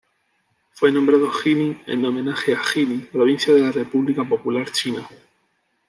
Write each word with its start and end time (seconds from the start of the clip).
Fue 0.71 0.91
nombrado 0.91 1.29
Jilin 1.29 1.79
en 1.85 2.03
homenaje 2.03 2.55
a 2.55 2.63
Jilin 2.63 3.05
provincia 3.05 3.53
de 3.53 3.61
la 3.61 3.71
República 3.71 4.23
Popular 4.27 4.67
China. 4.71 5.07